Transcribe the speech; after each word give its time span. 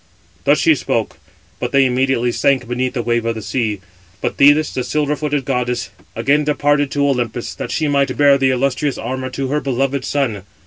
Thus 0.45 0.57
she 0.57 0.73
spoke, 0.73 1.19
but 1.59 1.71
they 1.71 1.85
immediately 1.85 2.31
sank 2.31 2.67
beneath 2.67 2.93
the 2.95 3.03
wave 3.03 3.23
of 3.23 3.35
the 3.35 3.41
sea. 3.43 3.81
But 4.19 4.37
Thetis, 4.37 4.73
the 4.73 4.83
silver 4.83 5.15
footed 5.15 5.45
goddess, 5.45 5.91
again 6.15 6.43
departed 6.43 6.89
to 6.89 7.07
Olympus, 7.07 7.53
that 7.53 7.69
she 7.69 7.87
might 7.87 8.17
bear 8.17 8.39
the 8.39 8.49
illustrious 8.49 8.97
armour 8.97 9.29
to 9.29 9.49
her 9.49 9.59
beloved 9.61 10.03
son. 10.03 10.41